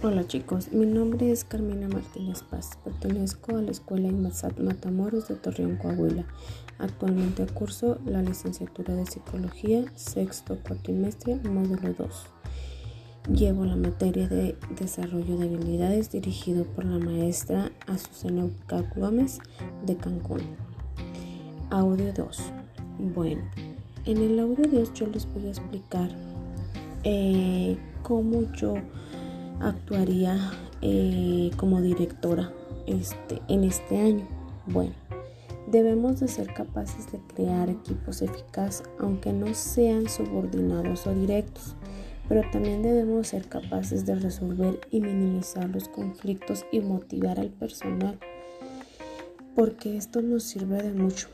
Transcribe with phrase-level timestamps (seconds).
[0.00, 2.78] Hola chicos, mi nombre es Carmina Martínez Paz.
[2.84, 6.24] Pertenezco a la Escuela IMASAT Matamoros de Torreón, Coahuila.
[6.78, 12.26] Actualmente curso la licenciatura de Psicología, sexto cuatrimestre, módulo 2.
[13.34, 18.48] Llevo la materia de Desarrollo de Habilidades dirigido por la maestra Azucena
[18.94, 19.40] Gómez
[19.84, 20.42] de Cancún.
[21.70, 22.38] Audio 2.
[23.16, 23.42] Bueno,
[24.04, 26.08] en el audio 2 yo les voy a explicar
[27.02, 28.76] eh, cómo yo
[29.60, 32.52] actuaría eh, como directora
[32.86, 34.26] este, en este año?
[34.66, 34.94] Bueno,
[35.66, 41.74] debemos de ser capaces de crear equipos eficaces aunque no sean subordinados o directos,
[42.28, 48.18] pero también debemos ser capaces de resolver y minimizar los conflictos y motivar al personal,
[49.54, 51.28] porque esto nos sirve de mucho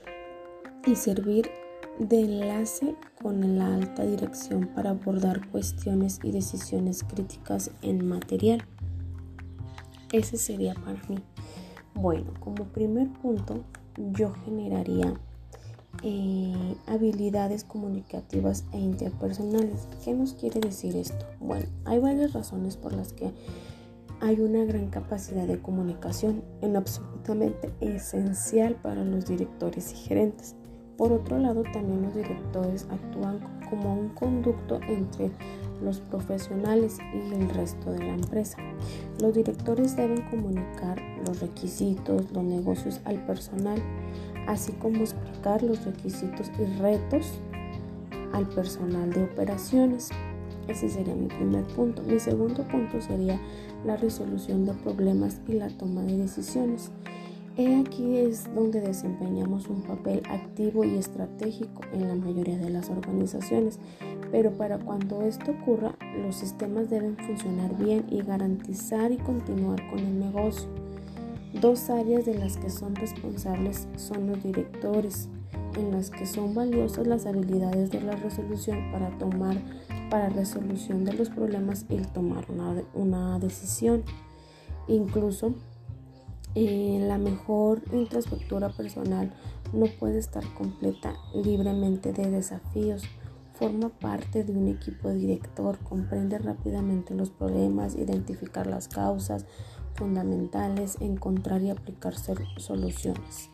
[0.86, 1.50] y servir
[1.98, 8.64] de enlace con la alta dirección para abordar cuestiones y decisiones críticas en material.
[10.12, 11.18] Ese sería para mí.
[11.94, 13.64] Bueno, como primer punto,
[13.96, 15.14] yo generaría
[16.02, 19.88] eh, habilidades comunicativas e interpersonales.
[20.04, 21.26] ¿Qué nos quiere decir esto?
[21.40, 23.32] Bueno, hay varias razones por las que
[24.20, 30.56] hay una gran capacidad de comunicación en absolutamente esencial para los directores y gerentes.
[30.96, 35.30] Por otro lado, también los directores actúan como un conducto entre
[35.82, 38.58] los profesionales y el resto de la empresa.
[39.20, 43.82] Los directores deben comunicar los requisitos, los negocios al personal,
[44.46, 47.32] así como explicar los requisitos y retos
[48.32, 50.10] al personal de operaciones.
[50.68, 52.02] Ese sería mi primer punto.
[52.02, 53.38] Mi segundo punto sería
[53.84, 56.90] la resolución de problemas y la toma de decisiones.
[57.56, 62.90] He aquí es donde desempeñamos un papel activo y estratégico en la mayoría de las
[62.90, 63.78] organizaciones,
[64.32, 70.00] pero para cuando esto ocurra, los sistemas deben funcionar bien y garantizar y continuar con
[70.00, 70.68] el negocio.
[71.60, 75.28] Dos áreas de las que son responsables son los directores,
[75.76, 79.56] en las que son valiosas las habilidades de la resolución para tomar
[80.10, 84.02] para resolución de los problemas y tomar una, una decisión.
[84.88, 85.54] Incluso
[86.54, 89.32] la mejor infraestructura personal
[89.72, 93.02] no puede estar completa libremente de desafíos.
[93.54, 99.46] Forma parte de un equipo director, comprende rápidamente los problemas, identificar las causas
[99.94, 103.50] fundamentales, encontrar y aplicar soluciones.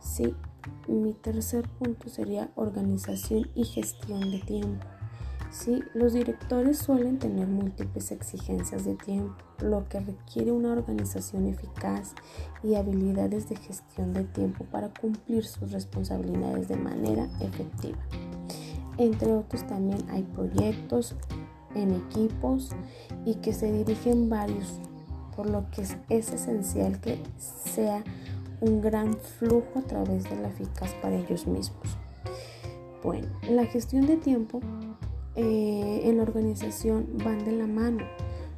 [0.00, 0.34] Sí,
[0.88, 4.86] mi tercer punto sería organización y gestión de tiempo.
[5.54, 12.12] Sí, los directores suelen tener múltiples exigencias de tiempo, lo que requiere una organización eficaz
[12.64, 17.96] y habilidades de gestión de tiempo para cumplir sus responsabilidades de manera efectiva.
[18.98, 21.14] Entre otros también hay proyectos
[21.76, 22.70] en equipos
[23.24, 24.80] y que se dirigen varios,
[25.36, 28.02] por lo que es, es esencial que sea
[28.60, 31.96] un gran flujo a través de la eficaz para ellos mismos.
[33.04, 34.60] Bueno, la gestión de tiempo
[35.36, 38.04] eh, en la organización van de la mano.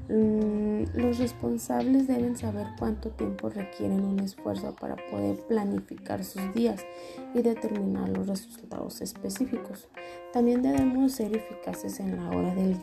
[0.09, 6.85] Mm, los responsables deben saber cuánto tiempo requieren un esfuerzo para poder planificar sus días
[7.35, 9.89] y determinar los resultados específicos.
[10.33, 12.77] También debemos ser eficaces en la hora de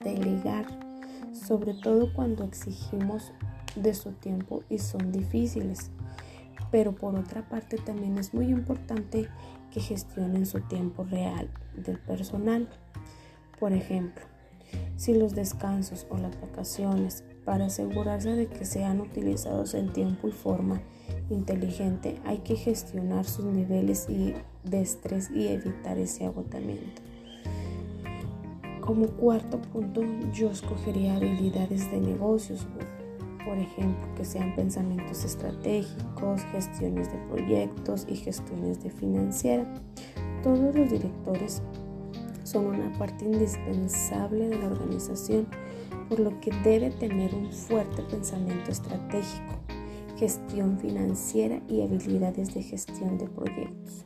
[0.00, 0.66] delegar,
[1.32, 3.32] sobre todo cuando exigimos
[3.74, 5.90] de su tiempo y son difíciles.
[6.70, 9.28] Pero por otra parte también es muy importante
[9.70, 12.68] que gestionen su tiempo real del personal.
[13.58, 14.24] Por ejemplo,
[14.96, 20.32] si los descansos o las vacaciones para asegurarse de que sean utilizados en tiempo y
[20.32, 20.82] forma
[21.30, 27.02] inteligente, hay que gestionar sus niveles de estrés y evitar ese agotamiento.
[28.80, 30.02] Como cuarto punto,
[30.32, 32.66] yo escogería habilidades de negocios,
[33.44, 39.72] por ejemplo, que sean pensamientos estratégicos, gestiones de proyectos y gestiones de financiera.
[40.42, 41.62] Todos los directores
[42.46, 45.46] son una parte indispensable de la organización,
[46.08, 49.58] por lo que debe tener un fuerte pensamiento estratégico,
[50.16, 54.04] gestión financiera y habilidades de gestión de proyectos,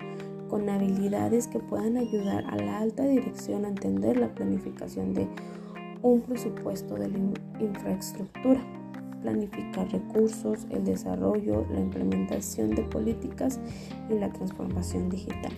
[0.49, 5.29] con habilidades que puedan ayudar a la alta dirección a entender la planificación de
[6.03, 7.19] un presupuesto de la
[7.61, 8.61] infraestructura,
[9.21, 13.61] planificar recursos, el desarrollo, la implementación de políticas
[14.09, 15.53] y la transformación digital.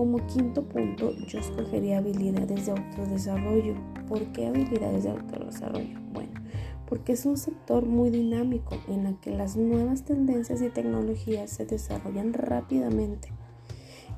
[0.00, 3.74] Como quinto punto, yo escogería habilidades de autodesarrollo.
[4.08, 6.00] ¿Por qué habilidades de autodesarrollo?
[6.14, 6.40] Bueno,
[6.88, 11.66] porque es un sector muy dinámico en el que las nuevas tendencias y tecnologías se
[11.66, 13.28] desarrollan rápidamente.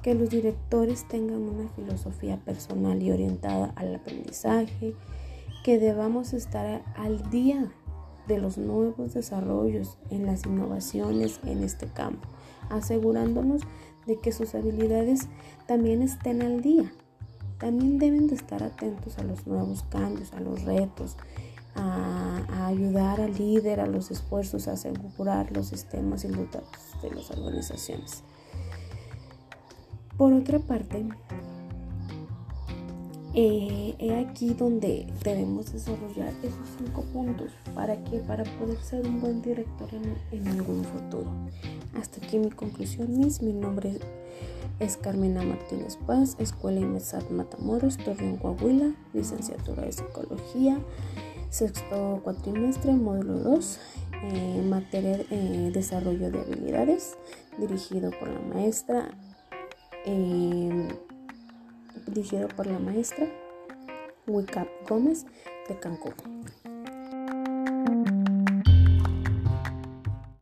[0.05, 4.94] Que los directores tengan una filosofía personal y orientada al aprendizaje
[5.64, 7.73] que debamos estar al día
[8.29, 12.29] de los nuevos desarrollos en las innovaciones en este campo,
[12.70, 13.62] asegurándonos
[14.07, 15.29] de que sus habilidades
[15.67, 16.93] también estén al día.
[17.59, 21.17] También deben de estar atentos a los nuevos cambios, a los retos,
[21.75, 27.11] a, ayudar al líder, a los esfuerzos, a asegurar los sistemas y los datos de
[27.11, 28.23] las organizaciones.
[30.17, 31.07] Por otra parte,
[33.34, 37.50] eh, he aquí donde debemos desarrollar esos cinco puntos.
[37.75, 38.19] ¿Para qué?
[38.19, 39.88] Para poder ser un buen director
[40.32, 41.31] en, algún futuro.
[41.99, 43.40] Hasta aquí mi conclusión, Miss.
[43.40, 43.99] Mi nombre
[44.81, 50.79] es Carmena Martínez Paz, Escuela IMESAT Matamoros, Torreón, Coahuila, licenciatura de Psicología,
[51.49, 53.79] sexto cuatrimestre, módulo 2,
[54.25, 57.17] eh, materia de eh, desarrollo de habilidades,
[57.58, 59.08] dirigido por la maestra.
[62.06, 63.27] Dirigido por la maestra
[64.27, 65.25] Wicap Gómez
[65.69, 66.15] de Cancún.